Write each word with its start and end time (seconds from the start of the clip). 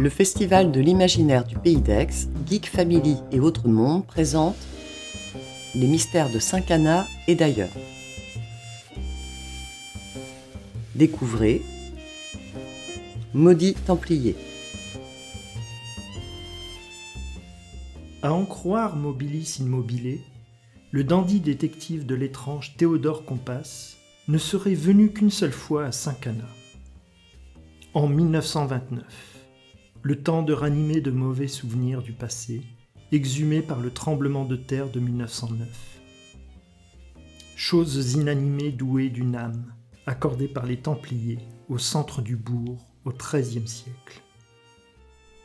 Le 0.00 0.10
Festival 0.10 0.70
de 0.70 0.80
l'imaginaire 0.80 1.44
du 1.44 1.56
Pays 1.56 1.80
d'Aix, 1.80 2.28
Geek 2.48 2.68
Family 2.68 3.16
et 3.32 3.40
Autres 3.40 3.66
Mondes 3.66 4.06
présente 4.06 4.54
Les 5.74 5.88
mystères 5.88 6.30
de 6.30 6.38
Saint-Cana 6.38 7.04
et 7.26 7.34
d'ailleurs. 7.34 7.72
Découvrez 10.94 11.62
Maudit 13.34 13.74
Templier. 13.74 14.36
À 18.22 18.32
en 18.32 18.44
croire 18.44 18.94
Mobilis 18.94 19.56
Immobile, 19.58 20.20
le 20.92 21.02
dandy 21.02 21.40
détective 21.40 22.06
de 22.06 22.14
l'étrange 22.14 22.76
Théodore 22.76 23.24
Compas 23.24 23.96
ne 24.28 24.38
serait 24.38 24.74
venu 24.74 25.10
qu'une 25.10 25.32
seule 25.32 25.50
fois 25.50 25.86
à 25.86 25.92
Saint-Cana. 25.92 26.46
En 27.94 28.06
1929, 28.06 29.37
le 30.08 30.16
temps 30.16 30.42
de 30.42 30.54
ranimer 30.54 31.02
de 31.02 31.10
mauvais 31.10 31.48
souvenirs 31.48 32.00
du 32.00 32.14
passé, 32.14 32.62
exhumés 33.12 33.60
par 33.60 33.78
le 33.78 33.90
tremblement 33.90 34.46
de 34.46 34.56
terre 34.56 34.88
de 34.88 35.00
1909. 35.00 35.68
Choses 37.56 38.14
inanimées 38.14 38.72
douées 38.72 39.10
d'une 39.10 39.36
âme, 39.36 39.74
accordées 40.06 40.48
par 40.48 40.64
les 40.64 40.78
Templiers 40.78 41.40
au 41.68 41.76
centre 41.76 42.22
du 42.22 42.36
bourg 42.36 42.78
au 43.04 43.12
XIIIe 43.12 43.68
siècle. 43.68 44.22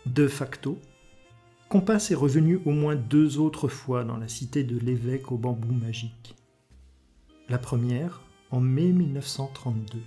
De 0.05 0.29
facto, 0.29 0.79
Compas 1.67 2.07
est 2.09 2.15
revenu 2.15 2.61
au 2.63 2.71
moins 2.71 2.95
deux 2.95 3.39
autres 3.39 3.67
fois 3.67 4.05
dans 4.05 4.15
la 4.15 4.29
cité 4.29 4.63
de 4.63 4.79
l'évêque 4.79 5.33
au 5.33 5.37
bambou 5.37 5.73
magique. 5.73 6.37
La 7.49 7.57
première, 7.57 8.21
en 8.49 8.61
mai 8.61 8.93
1932. 8.93 9.99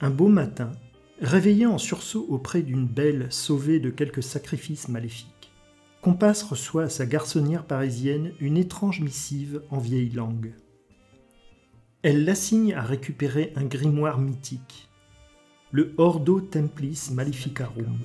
Un 0.00 0.10
beau 0.10 0.26
matin, 0.26 0.72
réveillé 1.20 1.66
en 1.66 1.78
sursaut 1.78 2.26
auprès 2.28 2.62
d'une 2.62 2.86
belle 2.86 3.26
sauvée 3.30 3.80
de 3.80 3.90
quelques 3.90 4.22
sacrifices 4.22 4.88
maléfiques, 4.88 5.52
Compas 6.02 6.44
reçoit 6.48 6.84
à 6.84 6.88
sa 6.88 7.04
garçonnière 7.04 7.64
parisienne 7.64 8.32
une 8.38 8.56
étrange 8.56 9.00
missive 9.00 9.62
en 9.70 9.78
vieille 9.78 10.10
langue. 10.10 10.54
Elle 12.02 12.24
l'assigne 12.24 12.74
à 12.74 12.82
récupérer 12.82 13.52
un 13.56 13.64
grimoire 13.64 14.18
mythique, 14.18 14.88
le 15.72 15.94
Ordo 15.96 16.40
Templis 16.40 17.10
Maleficarum, 17.12 17.98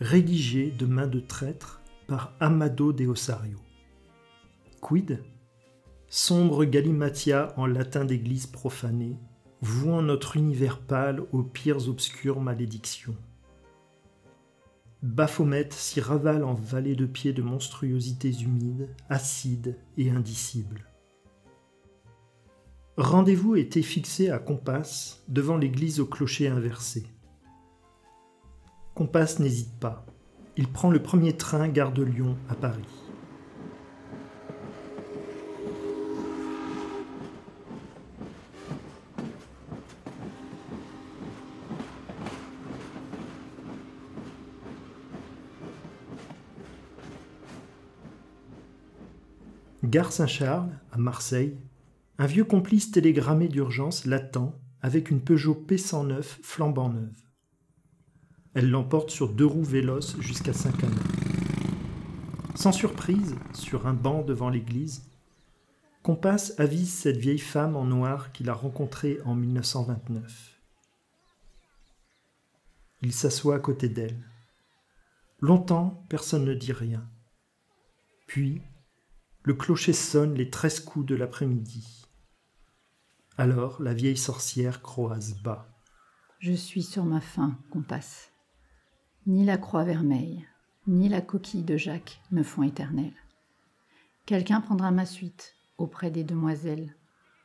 rédigé 0.00 0.70
de 0.70 0.86
main 0.86 1.08
de 1.08 1.18
traître 1.18 1.80
par 2.06 2.32
Amado 2.38 2.92
de 2.92 3.06
Osario. 3.06 3.58
Quid? 4.80 5.18
Sombre 6.08 6.64
galimatia 6.64 7.52
en 7.56 7.66
latin 7.66 8.04
d'église 8.04 8.46
profanée, 8.46 9.16
vouant 9.60 10.02
notre 10.02 10.36
univers 10.36 10.80
pâle 10.80 11.22
aux 11.32 11.42
pires 11.42 11.88
obscures 11.88 12.40
malédictions. 12.40 13.16
Baphomet 15.02 15.68
s'y 15.70 16.00
ravale 16.00 16.44
en 16.44 16.54
vallée 16.54 16.96
de 16.96 17.06
pieds 17.06 17.32
de 17.32 17.42
monstruosités 17.42 18.32
humides, 18.32 18.88
acides 19.08 19.78
et 19.96 20.10
indicibles. 20.10 20.84
Rendez-vous 22.96 23.54
était 23.54 23.82
fixé 23.82 24.30
à 24.30 24.38
Compas 24.38 25.20
devant 25.28 25.56
l'église 25.56 26.00
au 26.00 26.06
clocher 26.06 26.48
inversé. 26.48 27.06
Compas 28.94 29.36
n'hésite 29.38 29.78
pas 29.78 30.04
il 30.58 30.66
prend 30.66 30.90
le 30.90 31.00
premier 31.00 31.34
train 31.34 31.68
gare 31.68 31.92
de 31.92 32.02
Lyon 32.02 32.36
à 32.48 32.56
Paris. 32.56 33.07
Gare 49.88 50.12
Saint-Charles, 50.12 50.78
à 50.92 50.98
Marseille, 50.98 51.56
un 52.18 52.26
vieux 52.26 52.44
complice 52.44 52.90
télégrammé 52.90 53.48
d'urgence 53.48 54.04
l'attend 54.04 54.60
avec 54.82 55.10
une 55.10 55.22
Peugeot 55.22 55.64
P109 55.66 56.22
flambant 56.42 56.90
neuve. 56.90 57.16
Elle 58.52 58.68
l'emporte 58.68 59.08
sur 59.08 59.32
deux 59.32 59.46
roues 59.46 59.64
véloces 59.64 60.20
jusqu'à 60.20 60.52
Saint-Cana. 60.52 61.00
Sans 62.54 62.72
surprise, 62.72 63.34
sur 63.54 63.86
un 63.86 63.94
banc 63.94 64.20
devant 64.20 64.50
l'église, 64.50 65.08
Compas 66.02 66.52
avise 66.58 66.92
cette 66.92 67.16
vieille 67.16 67.38
femme 67.38 67.74
en 67.74 67.84
noir 67.84 68.30
qu'il 68.32 68.50
a 68.50 68.54
rencontrée 68.54 69.20
en 69.24 69.34
1929. 69.34 70.60
Il 73.00 73.14
s'assoit 73.14 73.56
à 73.56 73.60
côté 73.60 73.88
d'elle. 73.88 74.22
Longtemps, 75.40 76.04
personne 76.10 76.44
ne 76.44 76.52
dit 76.52 76.72
rien. 76.72 77.08
Puis, 78.26 78.60
le 79.48 79.54
clocher 79.54 79.94
sonne 79.94 80.34
les 80.34 80.50
treize 80.50 80.78
coups 80.78 81.06
de 81.06 81.14
l'après-midi. 81.14 82.04
Alors, 83.38 83.80
la 83.80 83.94
vieille 83.94 84.18
sorcière 84.18 84.82
croise 84.82 85.40
bas. 85.42 85.74
Je 86.38 86.52
suis 86.52 86.82
sur 86.82 87.06
ma 87.06 87.22
faim, 87.22 87.56
Compas. 87.70 88.28
Ni 89.26 89.46
la 89.46 89.56
croix 89.56 89.84
vermeille, 89.84 90.46
ni 90.86 91.08
la 91.08 91.22
coquille 91.22 91.62
de 91.62 91.78
Jacques 91.78 92.20
me 92.30 92.42
font 92.42 92.62
éternel. 92.62 93.14
Quelqu'un 94.26 94.60
prendra 94.60 94.90
ma 94.90 95.06
suite 95.06 95.54
auprès 95.78 96.10
des 96.10 96.24
demoiselles 96.24 96.94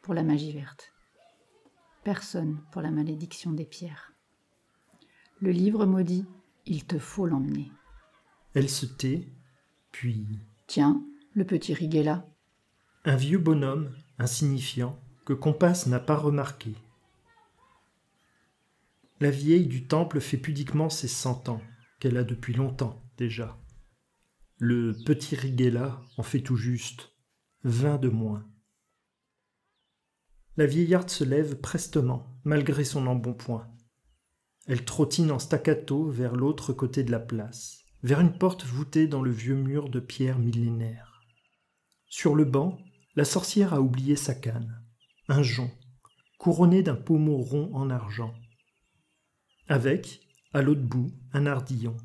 pour 0.02 0.14
la 0.14 0.24
magie 0.24 0.52
verte. 0.52 0.92
Personne 2.04 2.60
pour 2.74 2.82
la 2.82 2.92
malédiction 2.92 3.54
des 3.54 3.64
pierres. 3.64 4.12
Le 5.40 5.52
livre 5.52 5.86
maudit, 5.86 6.26
il 6.66 6.84
te 6.84 7.00
faut 7.00 7.28
l'emmener. 7.28 7.72
Elle 8.56 8.70
se 8.70 8.86
tait, 8.86 9.26
puis. 9.94 10.28
Tiens, 10.68 11.02
le 11.36 11.46
petit 11.46 11.74
Riguela. 11.74 12.30
Un 13.06 13.16
vieux 13.16 13.40
bonhomme, 13.40 13.96
insignifiant, 14.20 15.00
que 15.26 15.34
Compas 15.34 15.86
n'a 15.88 16.00
pas 16.00 16.16
remarqué. 16.16 16.76
La 19.20 19.32
vieille 19.32 19.68
du 19.68 19.88
temple 19.88 20.20
fait 20.20 20.38
pudiquement 20.38 20.90
ses 20.90 21.08
cent 21.08 21.50
ans 21.50 21.62
qu'elle 22.00 22.18
a 22.18 22.24
depuis 22.24 22.54
longtemps 22.54 23.02
déjà. 23.18 23.58
Le 24.58 24.94
petit 25.06 25.36
Riguela 25.36 26.02
en 26.18 26.24
fait 26.24 26.42
tout 26.42 26.56
juste 26.56 27.12
vingt 27.64 27.98
de 27.98 28.10
moins. 28.10 28.46
La 30.58 30.68
vieillarde 30.68 31.10
se 31.10 31.24
lève 31.24 31.56
prestement, 31.56 32.40
malgré 32.44 32.84
son 32.84 33.08
embonpoint. 33.08 33.68
Elle 34.68 34.86
trottine 34.86 35.32
en 35.32 35.40
staccato 35.40 36.10
vers 36.10 36.36
l'autre 36.36 36.74
côté 36.74 37.04
de 37.04 37.12
la 37.12 37.20
place, 37.20 37.80
vers 38.04 38.20
une 38.20 38.38
porte 38.38 38.66
voûtée 38.66 39.08
dans 39.08 39.22
le 39.22 39.32
vieux 39.32 39.56
mur 39.56 39.90
de 39.90 40.00
pierre 40.00 40.38
millénaire. 40.38 41.13
Sur 42.16 42.36
le 42.36 42.46
banc, 42.46 42.78
la 43.16 43.26
sorcière 43.26 43.74
a 43.74 43.82
oublié 43.82 44.16
sa 44.16 44.36
canne, 44.36 44.80
un 45.30 45.42
jonc, 45.42 45.72
couronné 46.38 46.84
d'un 46.84 46.94
pommeau 46.94 47.38
rond 47.38 47.72
en 47.74 47.90
argent. 47.90 48.36
Avec, 49.68 50.22
à 50.54 50.62
l'autre 50.62 50.84
bout, 50.84 51.12
un 51.34 51.48
ardillon. 51.48 51.98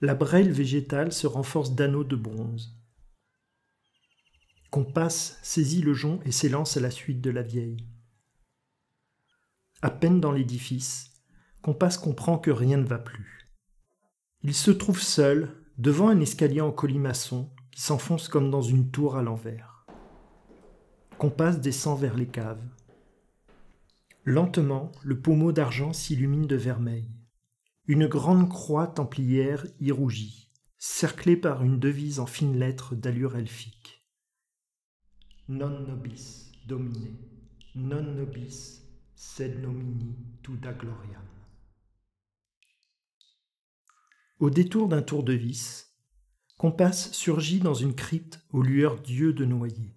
La 0.00 0.14
brêle 0.14 0.50
végétale 0.50 1.12
se 1.12 1.26
renforce 1.26 1.74
d'anneaux 1.74 2.02
de 2.02 2.16
bronze. 2.16 2.80
Compas 4.70 5.36
saisit 5.42 5.82
le 5.82 5.92
jonc 5.92 6.20
et 6.24 6.32
s'élance 6.32 6.78
à 6.78 6.80
la 6.80 6.90
suite 6.90 7.20
de 7.20 7.30
la 7.30 7.42
vieille. 7.42 7.86
À 9.82 9.90
peine 9.90 10.18
dans 10.18 10.32
l'édifice, 10.32 11.10
Compas 11.60 11.98
comprend 11.98 12.38
que 12.38 12.50
rien 12.50 12.78
ne 12.78 12.86
va 12.86 12.98
plus. 12.98 13.50
Il 14.42 14.54
se 14.54 14.70
trouve 14.70 15.02
seul 15.02 15.62
devant 15.76 16.08
un 16.08 16.20
escalier 16.20 16.62
en 16.62 16.72
colimaçon 16.72 17.54
s'enfonce 17.74 18.28
comme 18.28 18.50
dans 18.50 18.62
une 18.62 18.90
tour 18.90 19.16
à 19.16 19.22
l'envers. 19.22 19.86
Compas 21.18 21.56
descend 21.56 22.00
vers 22.00 22.16
les 22.16 22.26
caves. 22.26 22.64
Lentement, 24.24 24.90
le 25.02 25.20
pommeau 25.20 25.52
d'argent 25.52 25.92
s'illumine 25.92 26.46
de 26.46 26.56
vermeil. 26.56 27.10
Une 27.86 28.06
grande 28.06 28.48
croix 28.48 28.86
templière 28.86 29.66
y 29.80 29.92
rougit, 29.92 30.50
cerclée 30.78 31.36
par 31.36 31.62
une 31.62 31.78
devise 31.78 32.20
en 32.20 32.26
fines 32.26 32.58
lettres 32.58 32.94
d'allure 32.94 33.36
elfique. 33.36 34.06
Non 35.48 35.80
nobis 35.80 36.52
domine, 36.66 37.18
non 37.74 38.02
nobis 38.02 38.82
sed 39.14 39.60
nomini 39.60 40.16
tuda 40.42 40.72
gloriam. 40.72 41.22
Au 44.38 44.48
détour 44.48 44.88
d'un 44.88 45.02
tour 45.02 45.22
de 45.22 45.34
vis, 45.34 45.93
Compas 46.56 46.92
surgit 46.92 47.58
dans 47.58 47.74
une 47.74 47.94
crypte 47.94 48.40
aux 48.52 48.62
lueurs 48.62 49.00
d'yeux 49.00 49.32
de 49.32 49.44
noyer. 49.44 49.94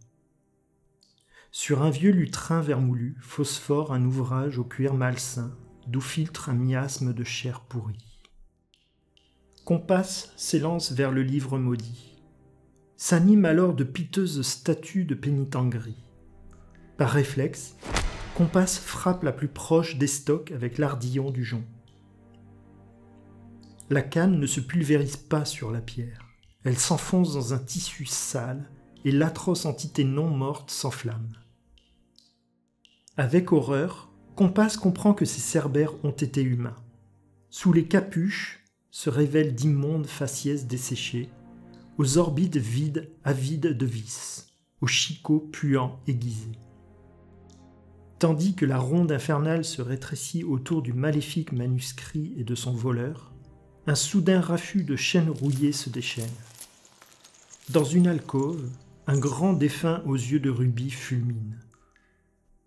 Sur 1.52 1.84
un 1.84 1.92
vieux 1.92 2.12
lutrin 2.12 2.62
vermoulu 2.62 3.16
phosphore 3.22 3.94
un 3.94 4.04
ouvrage 4.04 4.58
au 4.58 4.64
cuir 4.64 4.94
malsain 4.96 5.56
d'où 5.88 6.02
filtre 6.02 6.50
un 6.50 6.54
miasme 6.54 7.14
de 7.14 7.24
chair 7.24 7.62
pourrie. 7.62 8.22
Compas 9.66 10.32
s'élance 10.36 10.92
vers 10.92 11.12
le 11.12 11.24
livre 11.24 11.58
maudit. 11.60 12.22
S'anime 12.98 13.46
alors 13.46 13.74
de 13.74 13.84
piteuses 13.84 14.42
statues 14.42 15.06
de 15.06 15.16
pénitenterie. 15.16 16.04
Par 16.98 17.12
réflexe, 17.12 17.76
Compas 18.36 18.68
frappe 18.68 19.24
la 19.24 19.32
plus 19.32 19.48
proche 19.48 19.98
des 19.98 20.08
stocks 20.08 20.52
avec 20.52 20.78
l'ardillon 20.78 21.32
du 21.32 21.44
jonc. 21.44 21.64
La 23.90 24.02
canne 24.02 24.40
ne 24.40 24.48
se 24.48 24.60
pulvérise 24.60 25.18
pas 25.18 25.46
sur 25.46 25.72
la 25.72 25.82
pierre. 25.82 26.27
Elle 26.64 26.78
s'enfonce 26.78 27.34
dans 27.34 27.54
un 27.54 27.60
tissu 27.60 28.06
sale 28.06 28.70
et 29.06 29.12
l'atroce 29.12 29.66
entité 29.66 30.04
non 30.04 30.30
morte 30.30 30.72
s'enflamme. 30.72 31.34
Avec 33.16 33.52
horreur, 33.52 34.12
Compass 34.36 34.78
comprend 34.78 35.14
que 35.14 35.26
ces 35.26 35.42
cerbères 35.42 35.94
ont 36.04 36.12
été 36.12 36.42
humains. 36.44 36.76
Sous 37.50 37.74
les 37.74 37.86
capuches 37.86 38.64
se 38.92 39.10
révèlent 39.10 39.56
d'immondes 39.56 40.06
faciès 40.06 40.68
desséchés, 40.68 41.30
aux 41.98 42.18
orbites 42.18 42.58
vides 42.58 43.10
avides 43.24 43.76
de 43.76 43.86
vis, 43.86 44.48
aux 44.82 44.88
chicots 44.88 45.40
puants 45.40 46.00
aiguisés. 46.08 46.60
Tandis 48.20 48.56
que 48.56 48.66
la 48.66 48.78
ronde 48.78 49.12
infernale 49.12 49.64
se 49.64 49.82
rétrécit 49.82 50.44
autour 50.44 50.82
du 50.82 50.94
maléfique 50.94 51.52
manuscrit 51.52 52.34
et 52.38 52.44
de 52.44 52.56
son 52.56 52.74
voleur, 52.74 53.34
un 53.88 53.96
soudain 53.96 54.42
raffut 54.42 54.84
de 54.84 54.98
chaînes 54.98 55.30
rouillées 55.30 55.72
se 55.72 55.90
déchaîne. 55.90 56.26
Dans 57.70 57.86
une 57.86 58.08
alcôve, 58.08 58.70
un 59.08 59.18
grand 59.18 59.54
défunt 59.54 60.04
aux 60.06 60.16
yeux 60.16 60.42
de 60.42 60.50
rubis 60.50 60.92
fulmine. 60.92 61.58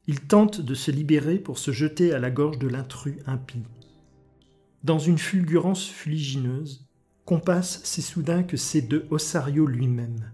Il 0.07 0.21
tente 0.21 0.63
de 0.63 0.75
se 0.75 0.91
libérer 0.91 1.37
pour 1.39 1.59
se 1.59 1.73
jeter 1.73 2.15
à 2.15 2.19
la 2.19 2.31
gorge 2.31 2.59
de 2.59 2.69
l'intrus 2.69 3.19
impie. 3.27 3.67
Dans 4.83 4.99
une 4.99 5.19
fulgurance 5.19 5.87
fuligineuse, 5.87 6.87
Compasse 7.27 7.85
sait 7.85 8.01
soudain 8.01 8.43
que 8.43 8.57
c'est 8.57 8.81
de 8.81 9.05
Ossario 9.11 9.67
lui-même. 9.67 10.33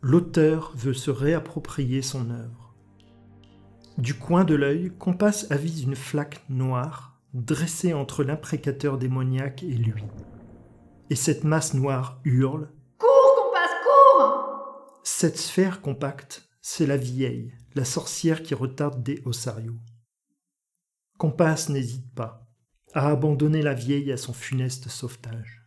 L'auteur 0.00 0.72
veut 0.74 0.94
se 0.94 1.10
réapproprier 1.10 2.00
son 2.00 2.30
œuvre. 2.30 2.74
Du 3.98 4.14
coin 4.14 4.44
de 4.44 4.54
l'œil, 4.54 4.90
Compasse 4.98 5.50
avise 5.50 5.82
une 5.82 5.94
flaque 5.94 6.42
noire 6.48 7.11
dressée 7.34 7.94
entre 7.94 8.24
l'imprécateur 8.24 8.98
démoniaque 8.98 9.62
et 9.62 9.74
lui. 9.74 10.04
Et 11.10 11.16
cette 11.16 11.44
masse 11.44 11.74
noire 11.74 12.20
hurle 12.24 12.70
Cours, 12.98 13.34
Compasse, 13.36 13.70
cours 13.84 15.00
Cette 15.02 15.38
sphère 15.38 15.80
compacte, 15.80 16.48
c'est 16.60 16.86
la 16.86 16.96
vieille, 16.96 17.52
la 17.74 17.84
sorcière 17.84 18.42
qui 18.42 18.54
retarde 18.54 19.02
des 19.02 19.22
Ossario. 19.24 19.74
Compasse 21.18 21.68
n'hésite 21.68 22.12
pas 22.14 22.46
à 22.94 23.08
abandonner 23.08 23.62
la 23.62 23.74
vieille 23.74 24.12
à 24.12 24.16
son 24.16 24.32
funeste 24.32 24.88
sauvetage. 24.88 25.64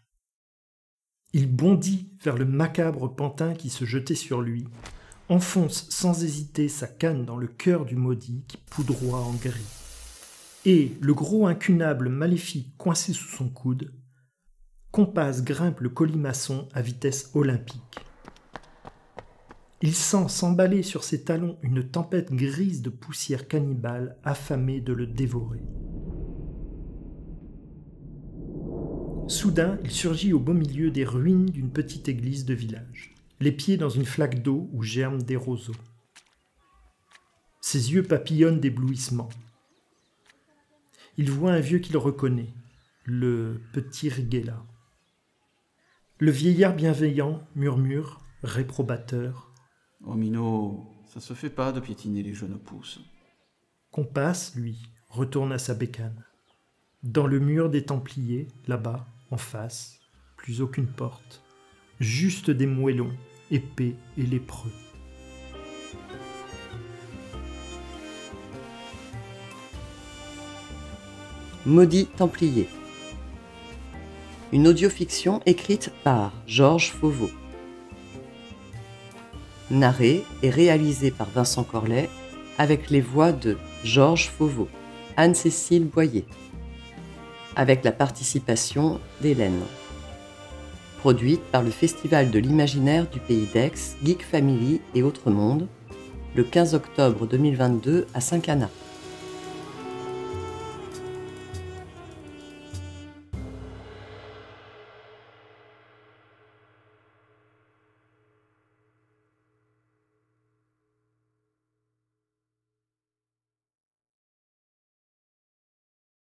Il 1.34 1.54
bondit 1.54 2.14
vers 2.24 2.38
le 2.38 2.46
macabre 2.46 3.14
pantin 3.14 3.54
qui 3.54 3.70
se 3.70 3.84
jetait 3.84 4.16
sur 4.16 4.42
lui, 4.42 4.68
enfonce 5.28 5.90
sans 5.90 6.24
hésiter 6.24 6.70
sa 6.70 6.88
canne 6.88 7.26
dans 7.26 7.38
le 7.38 7.48
cœur 7.48 7.86
du 7.86 7.96
maudit 7.96 8.46
qui 8.48 8.58
poudroie 8.58 9.20
en 9.20 9.34
gris. 9.34 9.85
Et, 10.66 10.94
le 11.00 11.14
gros 11.14 11.46
incunable 11.46 12.10
maléfique 12.10 12.76
coincé 12.78 13.14
sous 13.14 13.30
son 13.30 13.50
coude, 13.50 13.94
Compasse 14.96 15.44
grimpe 15.44 15.82
le 15.82 15.90
colimaçon 15.90 16.70
à 16.74 16.82
vitesse 16.82 17.30
olympique. 17.34 18.00
Il 19.82 19.94
sent 19.94 20.30
s'emballer 20.30 20.84
sur 20.84 21.04
ses 21.04 21.26
talons 21.26 21.58
une 21.62 21.84
tempête 21.84 22.32
grise 22.32 22.82
de 22.82 22.90
poussière 22.90 23.50
cannibale 23.50 24.18
affamée 24.24 24.80
de 24.80 24.94
le 24.94 25.06
dévorer. 25.06 25.62
Soudain, 29.28 29.78
il 29.84 29.92
surgit 29.92 30.32
au 30.32 30.40
beau 30.40 30.54
milieu 30.54 30.92
des 30.92 31.04
ruines 31.04 31.48
d'une 31.48 31.72
petite 31.72 32.08
église 32.08 32.46
de 32.46 32.54
village, 32.54 33.14
les 33.42 33.52
pieds 33.52 33.76
dans 33.76 33.90
une 33.90 34.06
flaque 34.06 34.42
d'eau 34.42 34.70
où 34.72 34.82
germent 34.82 35.22
des 35.22 35.36
roseaux. 35.36 35.76
Ses 37.60 37.92
yeux 37.92 38.04
papillonnent 38.04 38.62
d'éblouissement. 38.62 39.28
Il 41.18 41.32
voit 41.32 41.54
un 41.54 41.60
vieux 41.60 41.80
qu'il 41.80 41.96
reconnaît, 41.98 42.54
le 43.06 43.62
petit 43.72 44.10
Riguela. 44.10 44.66
Le 46.20 46.32
vieillard 46.32 46.76
bienveillant 46.76 47.42
murmure, 47.56 48.22
réprobateur. 48.44 49.54
Oh 50.04 50.16
Minot, 50.16 50.86
ça 51.08 51.22
se 51.22 51.34
fait 51.34 51.50
pas 51.50 51.72
de 51.72 51.80
piétiner 51.80 52.22
les 52.22 52.34
jeunes 52.34 52.60
pousses. 52.60 53.00
Compasse, 53.92 54.56
lui, 54.56 54.78
retourne 55.08 55.54
à 55.54 55.58
sa 55.58 55.74
bécane. 55.74 56.26
Dans 57.04 57.28
le 57.28 57.40
mur 57.40 57.70
des 57.70 57.86
Templiers, 57.86 58.50
là-bas, 58.68 59.08
en 59.32 59.38
face, 59.38 60.00
plus 60.36 60.62
aucune 60.62 60.88
porte, 60.88 61.42
juste 62.02 62.52
des 62.52 62.68
moellons, 62.68 63.16
épais 63.52 63.96
et 64.18 64.26
lépreux. 64.26 64.72
Maudit 71.68 72.06
Templier. 72.06 72.70
Une 74.52 74.68
audiofiction 74.68 75.42
écrite 75.48 75.92
par 76.04 76.32
Georges 76.46 76.92
Fauveau. 76.92 77.32
Narrée 79.72 80.24
et 80.44 80.52
réalisée 80.52 81.10
par 81.10 81.28
Vincent 81.32 81.64
Corlet 81.64 82.08
avec 82.60 82.92
les 82.92 83.02
voix 83.02 83.32
de 83.32 83.58
Georges 83.84 84.30
Fauveau, 84.30 84.68
Anne-Cécile 85.18 85.86
Boyer 85.86 86.26
avec 87.56 87.84
la 87.84 87.92
participation 87.92 89.00
d'Hélène. 89.22 89.62
Produite 91.00 91.42
par 91.52 91.64
le 91.64 91.72
Festival 91.72 92.30
de 92.30 92.38
l'imaginaire 92.38 93.10
du 93.10 93.20
Pays 93.20 93.48
d'Aix, 93.52 93.72
Geek 94.04 94.24
Family 94.24 94.82
et 94.94 95.02
Autres 95.02 95.32
Mondes, 95.32 95.68
le 96.36 96.44
15 96.44 96.76
octobre 96.76 97.26
2022 97.26 98.06
à 98.14 98.22
Saint-Cana. 98.22 98.70